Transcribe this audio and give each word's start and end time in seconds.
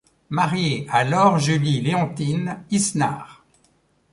Marié 0.31 0.87
à 0.89 1.03
Laure 1.03 1.37
Julie 1.37 1.79
Léontine 1.79 2.63
Isnard. 2.71 3.45